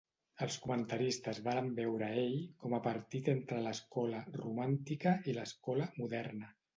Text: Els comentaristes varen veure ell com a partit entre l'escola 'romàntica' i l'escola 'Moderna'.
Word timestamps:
Els 0.43 0.55
comentaristes 0.61 1.41
varen 1.47 1.67
veure 1.79 2.07
ell 2.21 2.33
com 2.63 2.75
a 2.77 2.79
partit 2.87 3.29
entre 3.33 3.59
l'escola 3.65 4.23
'romàntica' 4.39 5.13
i 5.33 5.37
l'escola 5.37 5.89
'Moderna'. 5.99 6.51